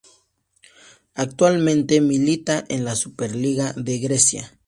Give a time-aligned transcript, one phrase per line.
[1.13, 4.57] Actualmente milita en la Superliga de Grecia.